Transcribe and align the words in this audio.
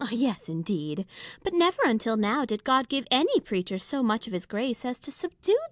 Yes, 0.09 0.49
indeed; 0.49 1.05
but 1.43 1.53
never 1.53 1.83
until 1.85 2.17
now 2.17 2.43
did 2.43 2.63
God 2.63 2.89
give 2.89 3.05
any 3.11 3.39
preacher 3.39 3.77
so 3.77 4.01
much 4.01 4.25
of 4.25 4.33
his 4.33 4.47
grace 4.47 4.83
as 4.83 4.99
to 5.01 5.11
subdue 5.11 5.35
this 5.53 5.59
pest. 5.59 5.59